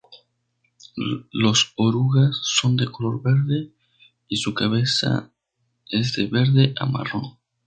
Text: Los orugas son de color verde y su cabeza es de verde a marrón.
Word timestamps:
Los 1.31 1.73
orugas 1.75 2.35
son 2.41 2.75
de 2.75 2.87
color 2.87 3.21
verde 3.21 3.69
y 4.27 4.37
su 4.37 4.55
cabeza 4.55 5.29
es 5.91 6.13
de 6.15 6.25
verde 6.25 6.73
a 6.79 6.87
marrón. 6.87 7.37